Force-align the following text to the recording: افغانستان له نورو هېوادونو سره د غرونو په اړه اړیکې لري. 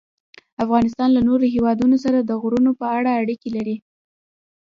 افغانستان 0.63 1.09
له 1.13 1.21
نورو 1.27 1.45
هېوادونو 1.55 1.97
سره 2.05 2.19
د 2.21 2.31
غرونو 2.41 2.71
په 2.79 2.85
اړه 2.97 3.09
اړیکې 3.21 3.49
لري. 3.57 3.77